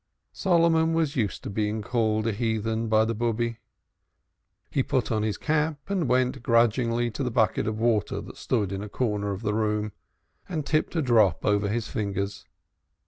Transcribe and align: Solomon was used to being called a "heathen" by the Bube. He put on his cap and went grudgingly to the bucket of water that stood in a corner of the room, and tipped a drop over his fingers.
Solomon 0.33 0.93
was 0.95 1.15
used 1.15 1.43
to 1.43 1.51
being 1.51 1.83
called 1.83 2.25
a 2.25 2.31
"heathen" 2.31 2.87
by 2.87 3.05
the 3.05 3.13
Bube. 3.13 3.57
He 4.71 4.81
put 4.81 5.11
on 5.11 5.21
his 5.21 5.37
cap 5.37 5.77
and 5.91 6.09
went 6.09 6.41
grudgingly 6.41 7.11
to 7.11 7.21
the 7.23 7.29
bucket 7.29 7.67
of 7.67 7.77
water 7.79 8.19
that 8.19 8.37
stood 8.37 8.71
in 8.71 8.81
a 8.81 8.89
corner 8.89 9.29
of 9.29 9.43
the 9.43 9.53
room, 9.53 9.91
and 10.49 10.65
tipped 10.65 10.95
a 10.95 11.03
drop 11.03 11.45
over 11.45 11.69
his 11.69 11.87
fingers. 11.87 12.45